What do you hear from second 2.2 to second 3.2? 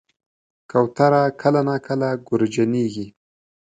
ګورجنیږي.